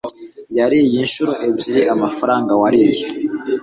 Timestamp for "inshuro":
1.05-1.33